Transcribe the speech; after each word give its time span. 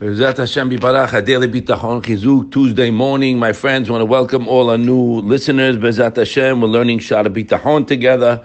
Bezat 0.00 0.38
Hashem 0.38 0.70
Bitachon 0.70 2.02
Chizuk 2.02 2.50
Tuesday 2.50 2.90
morning. 2.90 3.38
My 3.38 3.52
friends, 3.52 3.88
want 3.88 4.00
to 4.00 4.04
welcome 4.04 4.48
all 4.48 4.70
our 4.70 4.76
new 4.76 5.20
listeners. 5.20 5.76
Bezat 5.76 6.16
Hashem, 6.16 6.60
we're 6.60 6.66
learning 6.66 6.98
Shara 6.98 7.28
Bitachon 7.28 7.86
together 7.86 8.44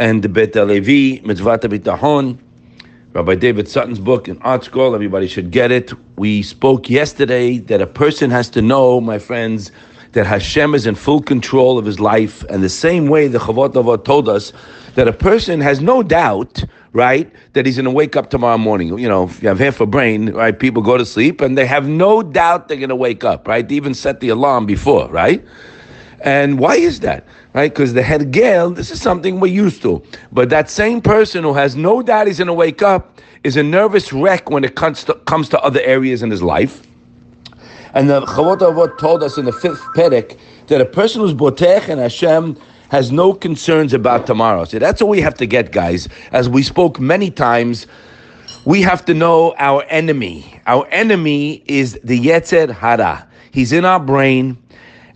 and 0.00 0.24
the 0.24 0.28
Bet 0.28 0.56
Levi 0.56 1.24
Mitzvah 1.24 1.58
Bitachon. 1.58 2.38
Rabbi 3.12 3.36
David 3.36 3.68
Sutton's 3.68 4.00
book 4.00 4.26
in 4.26 4.40
ArtScroll. 4.40 4.92
Everybody 4.96 5.28
should 5.28 5.52
get 5.52 5.70
it. 5.70 5.92
We 6.18 6.42
spoke 6.42 6.90
yesterday 6.90 7.58
that 7.58 7.80
a 7.80 7.86
person 7.86 8.32
has 8.32 8.50
to 8.50 8.60
know, 8.60 9.00
my 9.00 9.20
friends, 9.20 9.70
that 10.10 10.26
Hashem 10.26 10.74
is 10.74 10.86
in 10.86 10.96
full 10.96 11.22
control 11.22 11.78
of 11.78 11.86
his 11.86 12.00
life. 12.00 12.42
And 12.50 12.64
the 12.64 12.68
same 12.68 13.06
way 13.06 13.28
the 13.28 13.38
Chavot 13.38 13.74
Avot 13.74 14.04
told 14.04 14.28
us 14.28 14.52
that 14.96 15.06
a 15.06 15.12
person 15.12 15.60
has 15.60 15.80
no 15.80 16.02
doubt 16.02 16.64
right? 16.92 17.30
That 17.52 17.66
he's 17.66 17.76
going 17.76 17.84
to 17.84 17.90
wake 17.90 18.16
up 18.16 18.30
tomorrow 18.30 18.58
morning. 18.58 18.98
You 18.98 19.08
know, 19.08 19.24
if 19.24 19.42
you 19.42 19.48
have 19.48 19.58
half 19.58 19.80
a 19.80 19.86
brain, 19.86 20.30
right? 20.32 20.58
People 20.58 20.82
go 20.82 20.96
to 20.96 21.06
sleep 21.06 21.40
and 21.40 21.56
they 21.56 21.66
have 21.66 21.88
no 21.88 22.22
doubt 22.22 22.68
they're 22.68 22.76
going 22.76 22.88
to 22.88 22.96
wake 22.96 23.24
up, 23.24 23.46
right? 23.46 23.66
They 23.66 23.74
even 23.76 23.94
set 23.94 24.20
the 24.20 24.28
alarm 24.28 24.66
before, 24.66 25.08
right? 25.08 25.44
And 26.22 26.58
why 26.58 26.74
is 26.76 27.00
that? 27.00 27.24
Right? 27.54 27.72
Because 27.72 27.94
the 27.94 28.02
hergel, 28.02 28.74
this 28.74 28.90
is 28.90 29.00
something 29.00 29.40
we're 29.40 29.52
used 29.52 29.82
to. 29.82 30.02
But 30.32 30.50
that 30.50 30.70
same 30.70 31.00
person 31.00 31.44
who 31.44 31.54
has 31.54 31.76
no 31.76 32.02
doubt 32.02 32.26
he's 32.26 32.38
going 32.38 32.48
to 32.48 32.54
wake 32.54 32.82
up 32.82 33.20
is 33.42 33.56
a 33.56 33.62
nervous 33.62 34.12
wreck 34.12 34.50
when 34.50 34.64
it 34.64 34.76
comes 34.76 35.04
to, 35.04 35.14
comes 35.14 35.48
to 35.48 35.60
other 35.60 35.80
areas 35.80 36.22
in 36.22 36.30
his 36.30 36.42
life. 36.42 36.86
And 37.94 38.08
the 38.08 38.20
Chavot 38.22 38.58
Avot 38.58 38.98
told 38.98 39.22
us 39.22 39.38
in 39.38 39.46
the 39.46 39.52
fifth 39.52 39.82
Perek 39.96 40.38
that 40.68 40.80
a 40.80 40.84
person 40.84 41.22
who's 41.22 41.34
botech 41.34 41.88
and 41.88 41.98
Hashem 42.00 42.56
has 42.90 43.10
no 43.12 43.32
concerns 43.32 43.92
about 43.92 44.26
tomorrow. 44.26 44.64
So 44.64 44.78
that's 44.78 45.00
what 45.00 45.08
we 45.08 45.20
have 45.20 45.34
to 45.34 45.46
get, 45.46 45.72
guys. 45.72 46.08
As 46.32 46.48
we 46.48 46.62
spoke 46.62 47.00
many 47.00 47.30
times, 47.30 47.86
we 48.64 48.82
have 48.82 49.04
to 49.06 49.14
know 49.14 49.54
our 49.58 49.84
enemy. 49.84 50.60
Our 50.66 50.86
enemy 50.88 51.62
is 51.66 51.98
the 52.04 52.18
Yetzer 52.18 52.70
Hara. 52.70 53.26
He's 53.52 53.72
in 53.72 53.84
our 53.84 54.00
brain. 54.00 54.58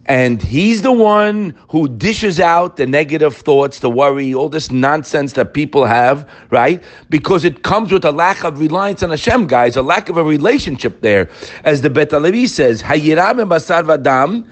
And 0.06 0.42
he's 0.42 0.82
the 0.82 0.92
one 0.92 1.54
who 1.70 1.88
dishes 1.88 2.38
out 2.38 2.76
the 2.76 2.86
negative 2.86 3.34
thoughts, 3.34 3.78
the 3.78 3.88
worry, 3.88 4.34
all 4.34 4.50
this 4.50 4.70
nonsense 4.70 5.32
that 5.32 5.54
people 5.54 5.86
have, 5.86 6.28
right? 6.50 6.84
Because 7.08 7.42
it 7.42 7.62
comes 7.62 7.90
with 7.90 8.04
a 8.04 8.12
lack 8.12 8.44
of 8.44 8.60
reliance 8.60 9.02
on 9.02 9.08
Hashem, 9.08 9.46
guys, 9.46 9.76
a 9.76 9.82
lack 9.82 10.10
of 10.10 10.18
a 10.18 10.22
relationship 10.22 11.00
there. 11.00 11.30
As 11.64 11.80
the 11.80 11.88
Bet 11.88 12.12
Levi 12.12 12.44
says, 12.44 12.82
Hayiram 12.82 13.48
basar 13.48 13.82
vadam, 13.82 14.46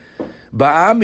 when 0.53 1.00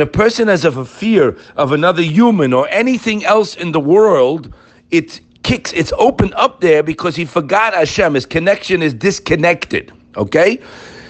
a 0.00 0.06
person 0.06 0.48
has 0.48 0.64
a 0.64 0.84
fear 0.84 1.36
of 1.56 1.72
another 1.72 2.02
human 2.02 2.52
or 2.52 2.68
anything 2.70 3.24
else 3.24 3.54
in 3.54 3.72
the 3.72 3.80
world, 3.80 4.52
it 4.90 5.20
kicks, 5.44 5.72
it's 5.72 5.92
open 5.98 6.34
up 6.34 6.60
there 6.60 6.82
because 6.82 7.14
he 7.14 7.24
forgot 7.24 7.74
Hashem. 7.74 8.14
His 8.14 8.26
connection 8.26 8.82
is 8.82 8.94
disconnected. 8.94 9.92
Okay? 10.16 10.60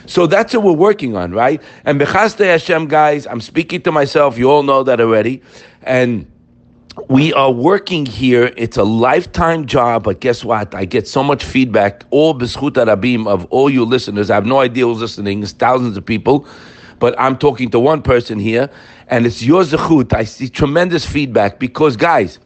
So 0.06 0.26
that's 0.26 0.54
what 0.54 0.62
we're 0.62 0.72
working 0.72 1.16
on, 1.16 1.32
right? 1.32 1.62
And 1.84 2.00
Bechaste 2.00 2.44
Hashem, 2.44 2.88
guys, 2.88 3.26
I'm 3.26 3.40
speaking 3.40 3.82
to 3.82 3.92
myself. 3.92 4.38
You 4.38 4.50
all 4.50 4.62
know 4.62 4.82
that 4.82 5.00
already. 5.00 5.42
And 5.82 6.30
we 7.08 7.32
are 7.34 7.50
working 7.50 8.06
here. 8.06 8.52
It's 8.56 8.76
a 8.76 8.84
lifetime 8.84 9.66
job, 9.66 10.04
but 10.04 10.20
guess 10.20 10.44
what? 10.44 10.74
I 10.74 10.84
get 10.84 11.06
so 11.06 11.22
much 11.22 11.44
feedback, 11.44 12.04
all 12.10 12.34
b'schut 12.34 12.72
rabim 12.72 13.26
of 13.26 13.44
all 13.46 13.70
you 13.70 13.84
listeners. 13.84 14.30
I 14.30 14.34
have 14.34 14.46
no 14.46 14.60
idea 14.60 14.84
who's 14.84 15.00
listening. 15.00 15.42
It's 15.42 15.52
thousands 15.52 15.96
of 15.96 16.04
people, 16.04 16.46
but 16.98 17.18
I'm 17.18 17.38
talking 17.38 17.70
to 17.70 17.80
one 17.80 18.02
person 18.02 18.38
here, 18.38 18.68
and 19.08 19.26
it's 19.26 19.42
your 19.42 19.62
zechut. 19.62 20.12
I 20.12 20.24
see 20.24 20.48
tremendous 20.48 21.06
feedback 21.06 21.58
because, 21.58 21.96
guys, 21.96 22.38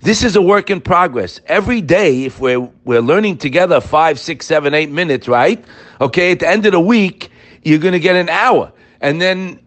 this 0.00 0.22
is 0.22 0.36
a 0.36 0.42
work 0.42 0.70
in 0.70 0.80
progress. 0.80 1.40
Every 1.46 1.80
day, 1.80 2.24
if 2.24 2.38
we're 2.38 2.60
we're 2.84 3.00
learning 3.00 3.38
together 3.38 3.80
five, 3.80 4.18
six, 4.18 4.46
seven, 4.46 4.74
eight 4.74 4.90
minutes, 4.90 5.26
right? 5.26 5.64
Okay, 6.00 6.32
at 6.32 6.40
the 6.40 6.48
end 6.48 6.66
of 6.66 6.72
the 6.72 6.80
week, 6.80 7.30
you're 7.62 7.78
going 7.78 7.94
to 7.94 8.00
get 8.00 8.14
an 8.16 8.28
hour, 8.28 8.72
and 9.00 9.20
then 9.20 9.58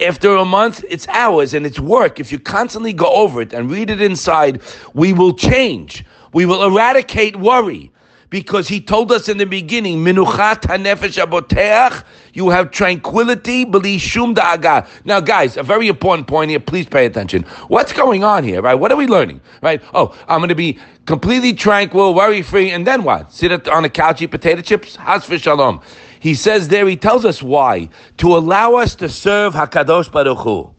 after 0.00 0.34
a 0.36 0.44
month, 0.44 0.84
it's 0.88 1.06
hours 1.08 1.54
and 1.54 1.64
it's 1.66 1.78
work. 1.78 2.18
If 2.18 2.32
you 2.32 2.38
constantly 2.38 2.92
go 2.92 3.06
over 3.06 3.40
it 3.40 3.52
and 3.52 3.70
read 3.70 3.90
it 3.90 4.00
inside, 4.00 4.60
we 4.94 5.12
will 5.12 5.34
change. 5.34 6.04
We 6.32 6.46
will 6.46 6.64
eradicate 6.64 7.36
worry. 7.36 7.92
Because 8.30 8.66
he 8.66 8.80
told 8.80 9.12
us 9.12 9.28
in 9.28 9.38
the 9.38 9.46
beginning, 9.46 10.04
Minuchat 10.04 10.62
hanefesh 10.62 11.24
aboteach, 11.24 12.02
you 12.32 12.48
have 12.50 12.70
tranquility, 12.70 13.64
beli 13.64 13.98
shum 13.98 14.34
da'aga. 14.34 14.88
Now, 15.04 15.20
guys, 15.20 15.56
a 15.56 15.62
very 15.62 15.88
important 15.88 16.26
point 16.26 16.50
here. 16.50 16.58
Please 16.58 16.86
pay 16.86 17.06
attention. 17.06 17.42
What's 17.68 17.92
going 17.92 18.24
on 18.24 18.42
here, 18.42 18.60
right? 18.60 18.74
What 18.74 18.90
are 18.90 18.96
we 18.96 19.06
learning, 19.06 19.40
right? 19.62 19.82
Oh, 19.94 20.16
I'm 20.26 20.40
going 20.40 20.48
to 20.48 20.54
be 20.54 20.78
completely 21.06 21.52
tranquil, 21.52 22.14
worry 22.14 22.42
free, 22.42 22.70
and 22.70 22.86
then 22.86 23.04
what? 23.04 23.32
Sit 23.32 23.68
on 23.68 23.84
a 23.84 23.90
couch, 23.90 24.20
eat 24.22 24.32
potato 24.32 24.62
chips? 24.62 24.96
For 24.96 25.38
shalom. 25.38 25.80
He 26.18 26.34
says 26.34 26.68
there, 26.68 26.86
he 26.88 26.96
tells 26.96 27.24
us 27.24 27.42
why. 27.42 27.88
To 28.16 28.36
allow 28.36 28.74
us 28.74 28.94
to 28.96 29.08
serve 29.08 29.54
HaKadosh 29.54 30.10
Baruch 30.10 30.38
Hu. 30.38 30.73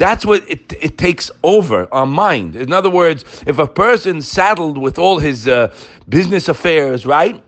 That's 0.00 0.24
what 0.26 0.48
it, 0.50 0.72
it 0.82 0.98
takes 0.98 1.30
over 1.44 1.86
our 1.92 2.06
mind. 2.06 2.56
In 2.56 2.72
other 2.72 2.88
words, 2.90 3.44
if 3.46 3.58
a 3.58 3.66
person's 3.68 4.26
saddled 4.26 4.78
with 4.78 4.98
all 4.98 5.18
his 5.18 5.46
uh, 5.46 5.76
business 6.08 6.48
affairs, 6.48 7.06
right? 7.06 7.44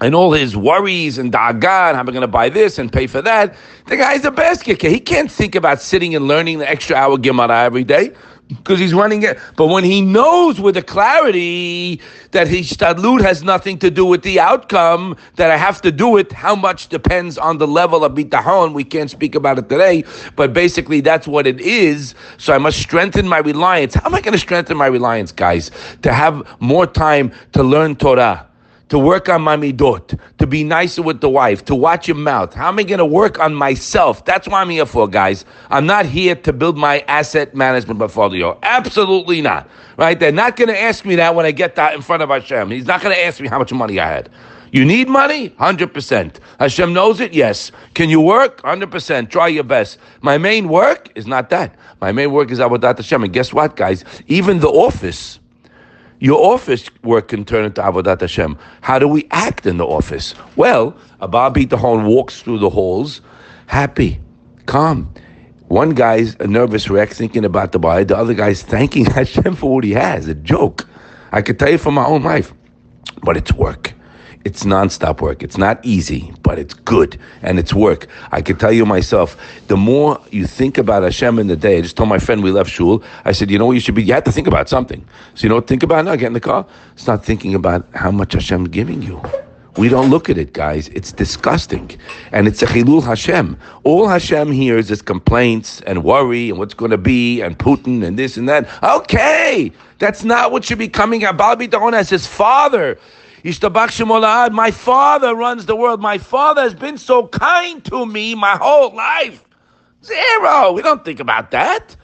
And 0.00 0.14
all 0.14 0.32
his 0.32 0.56
worries 0.56 1.18
and 1.18 1.32
dagan, 1.32 1.94
how 1.94 2.00
am 2.00 2.08
I 2.08 2.12
going 2.12 2.20
to 2.22 2.28
buy 2.28 2.48
this 2.48 2.78
and 2.78 2.92
pay 2.92 3.08
for 3.08 3.20
that? 3.22 3.56
The 3.88 3.96
guy's 3.96 4.24
a 4.24 4.30
basket 4.30 4.80
He 4.80 5.00
can't 5.00 5.30
think 5.30 5.56
about 5.56 5.82
sitting 5.82 6.14
and 6.14 6.28
learning 6.28 6.60
the 6.60 6.70
extra 6.70 6.96
hour 6.96 7.18
Gemara 7.18 7.64
every 7.64 7.84
day 7.84 8.12
because 8.56 8.78
he's 8.78 8.94
running 8.94 9.22
it. 9.22 9.38
But 9.56 9.66
when 9.66 9.84
he 9.84 10.00
knows 10.00 10.60
with 10.60 10.74
the 10.74 10.82
clarity 10.82 12.00
that 12.32 12.48
his 12.48 12.70
stadlut 12.70 13.20
has 13.22 13.42
nothing 13.42 13.78
to 13.78 13.90
do 13.90 14.04
with 14.04 14.22
the 14.22 14.40
outcome, 14.40 15.16
that 15.36 15.50
I 15.50 15.56
have 15.56 15.80
to 15.82 15.92
do 15.92 16.16
it, 16.16 16.32
how 16.32 16.54
much 16.54 16.88
depends 16.88 17.38
on 17.38 17.58
the 17.58 17.66
level 17.66 18.04
of 18.04 18.12
bitachon. 18.12 18.74
We 18.74 18.84
can't 18.84 19.10
speak 19.10 19.34
about 19.34 19.58
it 19.58 19.68
today, 19.68 20.04
but 20.36 20.52
basically 20.52 21.00
that's 21.00 21.26
what 21.26 21.46
it 21.46 21.60
is. 21.60 22.14
So 22.38 22.52
I 22.52 22.58
must 22.58 22.78
strengthen 22.80 23.26
my 23.28 23.38
reliance. 23.38 23.94
How 23.94 24.06
am 24.06 24.14
I 24.14 24.20
going 24.20 24.32
to 24.32 24.38
strengthen 24.38 24.76
my 24.76 24.86
reliance, 24.86 25.32
guys? 25.32 25.70
To 26.02 26.12
have 26.12 26.46
more 26.60 26.86
time 26.86 27.32
to 27.52 27.62
learn 27.62 27.96
Torah 27.96 28.49
to 28.90 28.98
work 28.98 29.28
on 29.28 29.40
my 29.40 29.56
midot, 29.56 30.18
to 30.38 30.46
be 30.46 30.62
nicer 30.62 31.00
with 31.00 31.20
the 31.20 31.28
wife, 31.28 31.64
to 31.64 31.74
watch 31.74 32.06
your 32.08 32.16
mouth. 32.16 32.52
How 32.52 32.68
am 32.68 32.78
I 32.78 32.82
going 32.82 32.98
to 32.98 33.06
work 33.06 33.38
on 33.38 33.54
myself? 33.54 34.24
That's 34.24 34.46
what 34.46 34.56
I'm 34.56 34.68
here 34.68 34.84
for, 34.84 35.08
guys. 35.08 35.44
I'm 35.70 35.86
not 35.86 36.06
here 36.06 36.34
to 36.34 36.52
build 36.52 36.76
my 36.76 37.00
asset 37.08 37.54
management 37.54 38.00
portfolio. 38.00 38.58
Absolutely 38.62 39.40
not. 39.40 39.70
Right? 39.96 40.18
They're 40.18 40.32
not 40.32 40.56
going 40.56 40.68
to 40.68 40.78
ask 40.78 41.04
me 41.04 41.14
that 41.16 41.34
when 41.34 41.46
I 41.46 41.52
get 41.52 41.76
that 41.76 41.94
in 41.94 42.02
front 42.02 42.22
of 42.22 42.28
Hashem. 42.28 42.70
He's 42.70 42.86
not 42.86 43.00
going 43.00 43.14
to 43.14 43.24
ask 43.24 43.40
me 43.40 43.48
how 43.48 43.58
much 43.58 43.72
money 43.72 44.00
I 44.00 44.08
had. 44.08 44.28
You 44.72 44.84
need 44.84 45.08
money? 45.08 45.50
100%. 45.50 46.36
Hashem 46.58 46.92
knows 46.92 47.20
it? 47.20 47.32
Yes. 47.32 47.72
Can 47.94 48.08
you 48.08 48.20
work? 48.20 48.60
100%. 48.62 49.30
Try 49.30 49.48
your 49.48 49.64
best. 49.64 49.98
My 50.20 50.38
main 50.38 50.68
work 50.68 51.10
is 51.16 51.26
not 51.26 51.50
that. 51.50 51.76
My 52.00 52.12
main 52.12 52.32
work 52.32 52.50
is 52.50 52.58
Avodat 52.58 52.96
Hashem. 52.96 53.24
And 53.24 53.32
guess 53.32 53.52
what, 53.52 53.76
guys? 53.76 54.04
Even 54.26 54.60
the 54.60 54.68
office, 54.68 55.40
your 56.20 56.52
office 56.52 56.88
work 57.02 57.28
can 57.28 57.44
turn 57.44 57.64
into 57.64 57.80
Avodat 57.82 58.20
Hashem. 58.20 58.56
How 58.82 58.98
do 58.98 59.08
we 59.08 59.26
act 59.30 59.66
in 59.66 59.78
the 59.78 59.86
office? 59.86 60.34
Well, 60.56 60.96
a 61.20 61.28
ba'al 61.28 61.54
bitachon 61.54 62.06
walks 62.06 62.42
through 62.42 62.58
the 62.58 62.70
halls, 62.70 63.22
happy, 63.66 64.20
calm. 64.66 65.12
One 65.68 65.90
guy's 65.90 66.36
a 66.40 66.46
nervous 66.46 66.90
wreck 66.90 67.10
thinking 67.10 67.44
about 67.44 67.72
the 67.72 67.78
buy. 67.78 68.04
The 68.04 68.16
other 68.16 68.34
guy's 68.34 68.62
thanking 68.62 69.04
Hashem 69.16 69.56
for 69.56 69.74
what 69.74 69.84
he 69.84 69.92
has. 69.92 70.28
A 70.28 70.34
joke. 70.34 70.88
I 71.32 71.42
could 71.42 71.58
tell 71.58 71.70
you 71.70 71.78
from 71.78 71.94
my 71.94 72.04
own 72.04 72.22
life. 72.22 72.52
But 73.22 73.36
it's 73.36 73.52
work. 73.52 73.94
It's 74.44 74.64
nonstop 74.64 75.20
work. 75.20 75.42
It's 75.42 75.58
not 75.58 75.84
easy, 75.84 76.32
but 76.42 76.58
it's 76.58 76.72
good 76.72 77.18
and 77.42 77.58
it's 77.58 77.74
work. 77.74 78.06
I 78.32 78.40
can 78.40 78.56
tell 78.56 78.72
you 78.72 78.86
myself, 78.86 79.36
the 79.66 79.76
more 79.76 80.18
you 80.30 80.46
think 80.46 80.78
about 80.78 81.02
Hashem 81.02 81.38
in 81.38 81.46
the 81.46 81.56
day, 81.56 81.78
I 81.78 81.80
just 81.82 81.96
told 81.96 82.08
my 82.08 82.18
friend 82.18 82.42
we 82.42 82.50
left 82.50 82.70
shul, 82.70 83.02
I 83.26 83.32
said, 83.32 83.50
you 83.50 83.58
know 83.58 83.66
what 83.66 83.72
you 83.72 83.80
should 83.80 83.94
be, 83.94 84.02
you 84.02 84.14
have 84.14 84.24
to 84.24 84.32
think 84.32 84.46
about 84.46 84.68
something. 84.68 85.06
So 85.34 85.42
you 85.42 85.50
know 85.50 85.56
what 85.56 85.66
think 85.66 85.82
about 85.82 86.06
now? 86.06 86.16
Get 86.16 86.28
in 86.28 86.32
the 86.32 86.40
car. 86.40 86.66
Start 86.96 87.22
thinking 87.22 87.54
about 87.54 87.86
how 87.94 88.10
much 88.10 88.32
Hashem's 88.32 88.68
giving 88.68 89.02
you. 89.02 89.22
We 89.76 89.88
don't 89.88 90.10
look 90.10 90.28
at 90.28 90.36
it, 90.36 90.52
guys. 90.52 90.88
It's 90.88 91.12
disgusting. 91.12 91.90
And 92.32 92.48
it's 92.48 92.62
a 92.62 92.66
chilul 92.66 93.04
Hashem. 93.04 93.56
All 93.84 94.08
Hashem 94.08 94.50
hears 94.50 94.90
is 94.90 95.00
complaints 95.00 95.80
and 95.82 96.02
worry 96.02 96.50
and 96.50 96.58
what's 96.58 96.74
going 96.74 96.90
to 96.90 96.98
be 96.98 97.40
and 97.40 97.58
Putin 97.58 98.04
and 98.04 98.18
this 98.18 98.36
and 98.36 98.48
that. 98.48 98.68
Okay. 98.82 99.70
That's 99.98 100.24
not 100.24 100.50
what 100.50 100.64
should 100.64 100.78
be 100.78 100.88
coming 100.88 101.24
out. 101.24 101.36
Baal 101.36 101.56
Bidon 101.56 101.92
as 101.92 102.10
his 102.10 102.26
father 102.26 102.98
my 103.44 104.70
father 104.70 105.34
runs 105.34 105.66
the 105.66 105.76
world. 105.76 106.00
My 106.00 106.18
father 106.18 106.62
has 106.62 106.74
been 106.74 106.98
so 106.98 107.26
kind 107.28 107.84
to 107.86 108.06
me 108.06 108.34
my 108.34 108.56
whole 108.56 108.94
life. 108.94 109.44
Zero. 110.04 110.72
We 110.72 110.82
don't 110.82 111.04
think 111.04 111.20
about 111.20 111.50
that. 111.50 111.96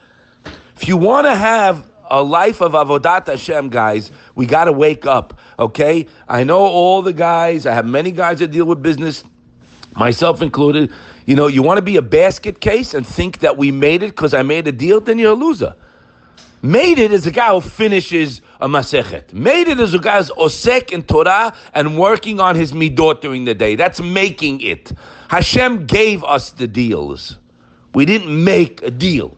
If 0.75 0.87
you 0.87 0.97
want 0.97 1.25
to 1.25 1.35
have 1.35 1.89
a 2.09 2.21
life 2.21 2.61
of 2.61 2.73
avodat 2.73 3.27
Hashem, 3.27 3.69
guys, 3.69 4.11
we 4.35 4.45
got 4.45 4.65
to 4.65 4.71
wake 4.71 5.05
up. 5.05 5.39
Okay, 5.59 6.07
I 6.27 6.43
know 6.43 6.59
all 6.59 7.01
the 7.01 7.13
guys. 7.13 7.65
I 7.65 7.73
have 7.73 7.85
many 7.85 8.11
guys 8.11 8.39
that 8.39 8.49
deal 8.49 8.65
with 8.65 8.81
business, 8.81 9.23
myself 9.95 10.41
included. 10.41 10.93
You 11.25 11.35
know, 11.35 11.47
you 11.47 11.63
want 11.63 11.77
to 11.79 11.81
be 11.81 11.97
a 11.97 12.01
basket 12.01 12.61
case 12.61 12.93
and 12.93 13.05
think 13.05 13.39
that 13.39 13.57
we 13.57 13.71
made 13.71 14.03
it 14.03 14.11
because 14.11 14.33
I 14.33 14.43
made 14.43 14.67
a 14.67 14.71
deal, 14.71 15.01
then 15.01 15.19
you're 15.19 15.33
a 15.33 15.35
loser. 15.35 15.75
Made 16.61 16.99
it 16.99 17.11
is 17.11 17.25
a 17.27 17.31
guy 17.31 17.51
who 17.51 17.61
finishes 17.61 18.41
a 18.59 18.67
masechet. 18.67 19.33
Made 19.33 19.67
it 19.67 19.79
is 19.79 19.93
a 19.93 19.99
guy's 19.99 20.29
osek 20.31 20.91
in 20.91 21.03
Torah 21.03 21.55
and 21.73 21.97
working 21.97 22.39
on 22.39 22.55
his 22.55 22.71
midot 22.71 23.21
during 23.21 23.45
the 23.45 23.53
day. 23.53 23.75
That's 23.75 24.01
making 24.01 24.61
it. 24.61 24.91
Hashem 25.29 25.85
gave 25.85 26.23
us 26.23 26.51
the 26.51 26.67
deals. 26.67 27.37
We 27.93 28.05
didn't 28.05 28.43
make 28.43 28.81
a 28.81 28.91
deal. 28.91 29.37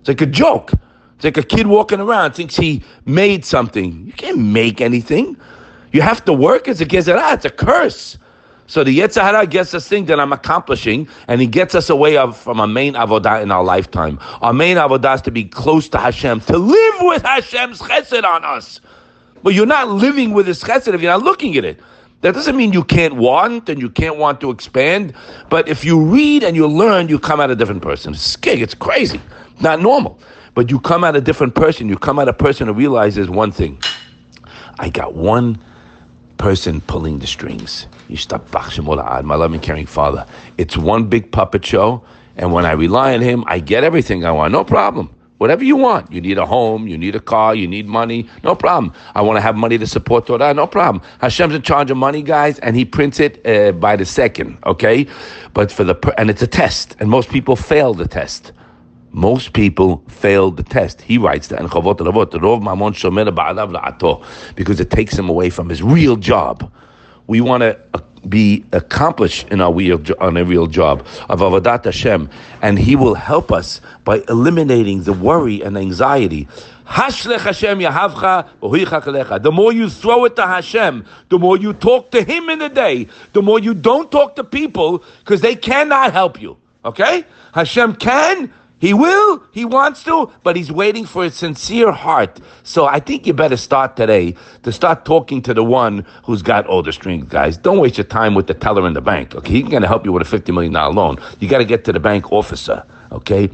It's 0.00 0.08
like 0.08 0.20
a 0.20 0.26
joke. 0.26 0.72
It's 1.16 1.24
like 1.24 1.36
a 1.36 1.42
kid 1.42 1.66
walking 1.66 2.00
around 2.00 2.32
thinks 2.32 2.56
he 2.56 2.82
made 3.06 3.44
something. 3.44 4.06
You 4.06 4.12
can't 4.12 4.38
make 4.38 4.80
anything. 4.80 5.36
You 5.92 6.02
have 6.02 6.24
to 6.24 6.32
work 6.32 6.68
as 6.68 6.80
a 6.80 6.86
gezerah. 6.86 7.34
It's 7.34 7.44
a 7.44 7.50
curse. 7.50 8.18
So 8.72 8.82
the 8.82 8.98
Yetzer 9.00 9.20
Hara 9.20 9.46
gets 9.46 9.74
us 9.74 9.86
thing 9.86 10.06
that 10.06 10.18
I'm 10.18 10.32
accomplishing, 10.32 11.06
and 11.28 11.42
he 11.42 11.46
gets 11.46 11.74
us 11.74 11.90
away 11.90 12.16
of, 12.16 12.38
from 12.38 12.58
a 12.58 12.66
main 12.66 12.94
avodah 12.94 13.42
in 13.42 13.50
our 13.50 13.62
lifetime. 13.62 14.18
Our 14.40 14.54
main 14.54 14.78
avodah 14.78 15.16
is 15.16 15.20
to 15.22 15.30
be 15.30 15.44
close 15.44 15.90
to 15.90 15.98
Hashem, 15.98 16.40
to 16.40 16.56
live 16.56 16.94
with 17.00 17.20
Hashem's 17.20 17.80
chesed 17.80 18.24
on 18.24 18.46
us. 18.46 18.80
But 19.42 19.52
you're 19.52 19.66
not 19.66 19.88
living 19.88 20.32
with 20.32 20.46
His 20.46 20.62
chesed 20.62 20.94
if 20.94 21.02
you're 21.02 21.12
not 21.12 21.22
looking 21.22 21.54
at 21.58 21.66
it. 21.66 21.80
That 22.22 22.32
doesn't 22.32 22.56
mean 22.56 22.72
you 22.72 22.82
can't 22.82 23.16
want 23.16 23.68
and 23.68 23.78
you 23.78 23.90
can't 23.90 24.16
want 24.16 24.40
to 24.40 24.48
expand. 24.48 25.12
But 25.50 25.68
if 25.68 25.84
you 25.84 26.02
read 26.02 26.42
and 26.42 26.56
you 26.56 26.66
learn, 26.66 27.10
you 27.10 27.18
come 27.18 27.40
out 27.40 27.50
a 27.50 27.54
different 27.54 27.82
person. 27.82 28.14
It's. 28.14 28.38
It's 28.42 28.74
crazy. 28.74 29.20
Not 29.60 29.82
normal. 29.82 30.18
But 30.54 30.70
you 30.70 30.80
come 30.80 31.04
out 31.04 31.14
a 31.14 31.20
different 31.20 31.54
person. 31.54 31.90
You 31.90 31.98
come 31.98 32.18
out 32.18 32.26
a 32.26 32.32
person 32.32 32.68
who 32.68 32.72
realizes 32.72 33.28
one 33.28 33.52
thing. 33.52 33.78
I 34.78 34.88
got 34.88 35.12
one 35.12 35.62
person 36.42 36.80
pulling 36.80 37.20
the 37.20 37.26
strings. 37.28 37.86
You 38.08 38.16
stop 38.16 38.52
my 38.52 39.36
loving, 39.36 39.60
caring 39.60 39.86
father. 39.86 40.26
It's 40.58 40.76
one 40.76 41.08
big 41.08 41.30
puppet 41.30 41.64
show, 41.64 42.02
and 42.36 42.52
when 42.52 42.66
I 42.66 42.72
rely 42.72 43.14
on 43.14 43.20
him, 43.20 43.44
I 43.46 43.60
get 43.60 43.84
everything 43.84 44.24
I 44.24 44.32
want. 44.32 44.50
No 44.50 44.64
problem. 44.64 45.08
Whatever 45.38 45.62
you 45.62 45.76
want. 45.76 46.10
You 46.10 46.20
need 46.20 46.38
a 46.38 46.46
home, 46.46 46.88
you 46.88 46.98
need 46.98 47.14
a 47.14 47.20
car, 47.20 47.54
you 47.54 47.68
need 47.68 47.86
money, 47.86 48.28
no 48.42 48.56
problem. 48.56 48.92
I 49.14 49.22
want 49.22 49.36
to 49.36 49.40
have 49.40 49.54
money 49.54 49.78
to 49.78 49.86
support 49.86 50.26
Torah, 50.26 50.52
no 50.52 50.66
problem. 50.66 51.00
Hashem's 51.20 51.54
in 51.54 51.62
charge 51.62 51.92
of 51.92 51.96
money, 51.96 52.22
guys, 52.22 52.58
and 52.58 52.74
He 52.74 52.84
prints 52.84 53.20
it 53.20 53.44
uh, 53.46 53.70
by 53.70 53.94
the 53.94 54.04
second, 54.04 54.58
okay? 54.66 55.06
But 55.54 55.70
for 55.70 55.84
the 55.84 55.94
and 56.18 56.28
it's 56.28 56.42
a 56.42 56.48
test, 56.48 56.96
and 56.98 57.08
most 57.08 57.28
people 57.30 57.54
fail 57.54 57.94
the 57.94 58.08
test. 58.08 58.50
Most 59.12 59.52
people 59.52 60.02
fail 60.08 60.50
the 60.50 60.62
test. 60.62 61.02
He 61.02 61.18
writes 61.18 61.48
that 61.48 61.60
in 61.60 61.68
Chavot 61.68 61.98
Rov 61.98 62.62
Shomer 62.94 64.54
because 64.56 64.80
it 64.80 64.90
takes 64.90 65.18
him 65.18 65.28
away 65.28 65.50
from 65.50 65.68
his 65.68 65.82
real 65.82 66.16
job. 66.16 66.72
We 67.26 67.40
want 67.40 67.60
to 67.60 67.78
uh, 67.94 68.00
be 68.28 68.64
accomplished 68.72 69.48
in 69.48 69.60
our 69.60 69.72
real, 69.72 70.02
on 70.20 70.36
a 70.36 70.44
real 70.44 70.66
job 70.66 71.06
of 71.28 71.40
Avodat 71.40 71.84
Hashem, 71.84 72.30
and 72.60 72.78
He 72.78 72.96
will 72.96 73.14
help 73.14 73.52
us 73.52 73.80
by 74.04 74.22
eliminating 74.28 75.02
the 75.02 75.12
worry 75.12 75.60
and 75.62 75.76
anxiety. 75.76 76.48
The 76.84 77.20
more 79.52 79.72
you 79.72 79.88
throw 79.88 80.24
it 80.24 80.36
to 80.36 80.46
Hashem, 80.46 81.06
the 81.28 81.38
more 81.38 81.56
you 81.56 81.72
talk 81.72 82.10
to 82.12 82.22
Him 82.22 82.50
in 82.50 82.58
the 82.58 82.68
day, 82.68 83.08
the 83.32 83.42
more 83.42 83.58
you 83.58 83.74
don't 83.74 84.10
talk 84.10 84.36
to 84.36 84.44
people 84.44 85.02
because 85.20 85.40
they 85.40 85.56
cannot 85.56 86.12
help 86.12 86.40
you. 86.40 86.56
Okay? 86.84 87.24
Hashem 87.54 87.96
can, 87.96 88.52
he 88.82 88.92
will, 88.92 89.42
he 89.52 89.64
wants 89.64 90.02
to, 90.02 90.28
but 90.42 90.56
he's 90.56 90.72
waiting 90.72 91.06
for 91.06 91.24
a 91.24 91.30
sincere 91.30 91.92
heart. 91.92 92.40
So 92.64 92.86
I 92.86 92.98
think 92.98 93.28
you 93.28 93.32
better 93.32 93.56
start 93.56 93.96
today 93.96 94.34
to 94.64 94.72
start 94.72 95.04
talking 95.04 95.40
to 95.42 95.54
the 95.54 95.62
one 95.62 96.04
who's 96.24 96.42
got 96.42 96.66
all 96.66 96.82
the 96.82 96.92
strings, 96.92 97.28
guys. 97.28 97.56
Don't 97.56 97.78
waste 97.78 97.96
your 97.96 98.06
time 98.06 98.34
with 98.34 98.48
the 98.48 98.54
teller 98.54 98.84
in 98.88 98.94
the 98.94 99.00
bank. 99.00 99.36
Okay, 99.36 99.52
he's 99.52 99.68
going 99.68 99.82
to 99.82 99.88
help 99.88 100.04
you 100.04 100.10
with 100.10 100.26
a 100.26 100.36
$50 100.36 100.52
million 100.52 100.72
loan. 100.72 101.16
You 101.38 101.48
got 101.48 101.58
to 101.58 101.64
get 101.64 101.84
to 101.84 101.92
the 101.92 102.00
bank 102.00 102.32
officer. 102.32 102.84
Okay? 103.12 103.48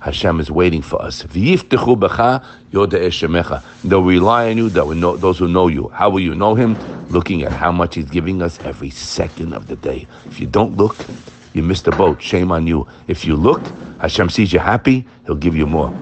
Hashem 0.00 0.40
is 0.40 0.50
waiting 0.50 0.82
for 0.82 1.00
us. 1.00 1.22
They'll 1.22 1.62
rely 4.02 4.50
on 4.50 4.56
you, 4.56 4.68
that 4.70 4.88
know, 4.96 5.16
those 5.16 5.38
who 5.38 5.46
know 5.46 5.68
you. 5.68 5.88
How 5.90 6.10
will 6.10 6.18
you 6.18 6.34
know 6.34 6.56
him? 6.56 7.06
Looking 7.06 7.42
at 7.42 7.52
how 7.52 7.70
much 7.70 7.94
he's 7.94 8.10
giving 8.10 8.42
us 8.42 8.58
every 8.60 8.90
second 8.90 9.52
of 9.52 9.68
the 9.68 9.76
day. 9.76 10.08
If 10.26 10.40
you 10.40 10.48
don't 10.48 10.76
look, 10.76 10.96
you 11.52 11.62
missed 11.62 11.84
the 11.84 11.90
boat. 11.92 12.22
Shame 12.22 12.52
on 12.52 12.66
you. 12.66 12.86
If 13.08 13.24
you 13.24 13.36
look, 13.36 13.62
Hashem 14.00 14.30
sees 14.30 14.52
you 14.52 14.58
happy, 14.58 15.06
He'll 15.26 15.34
give 15.34 15.56
you 15.56 15.66
more. 15.66 15.96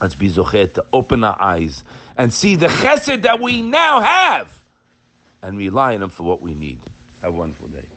Let's 0.00 0.14
be 0.14 0.28
zochet 0.28 0.74
to 0.74 0.86
open 0.92 1.24
our 1.24 1.40
eyes 1.40 1.84
and 2.16 2.32
see 2.32 2.56
the 2.56 2.66
chesed 2.66 3.22
that 3.22 3.40
we 3.40 3.62
now 3.62 4.00
have 4.00 4.62
and 5.42 5.58
rely 5.58 5.94
on 5.94 6.02
Him 6.02 6.10
for 6.10 6.22
what 6.24 6.40
we 6.40 6.54
need. 6.54 6.80
Have 7.20 7.34
a 7.34 7.36
wonderful 7.36 7.68
day. 7.68 7.88